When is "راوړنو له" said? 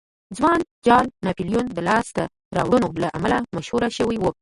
2.57-3.09